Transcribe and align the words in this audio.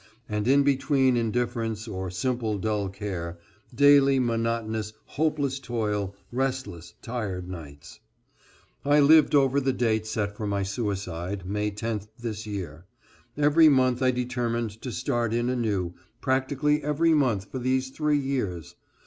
And 0.27 0.47
in 0.47 0.63
between 0.63 1.15
indifference, 1.15 1.87
or 1.87 2.09
simply 2.09 2.57
dull 2.57 2.89
care, 2.89 3.37
daily 3.71 4.17
monotonous, 4.17 4.93
hopeless 5.05 5.59
toil, 5.59 6.15
restless, 6.31 6.95
tired 7.03 7.47
nights. 7.47 7.99
I 8.83 8.99
lived 8.99 9.35
over 9.35 9.59
the 9.61 9.73
date 9.73 10.07
set 10.07 10.35
for 10.35 10.47
my 10.47 10.63
suicide, 10.63 11.45
May 11.45 11.69
10th, 11.69 12.07
this 12.17 12.47
year. 12.47 12.85
Every 13.37 13.69
month 13.69 14.01
I 14.01 14.09
determined 14.09 14.81
to 14.81 14.91
start 14.91 15.35
in 15.35 15.49
anew, 15.49 15.93
practically 16.19 16.81
every 16.83 17.13
month 17.13 17.51
for 17.51 17.59
these 17.59 17.91
three 17.91 18.17
years. 18.17 18.73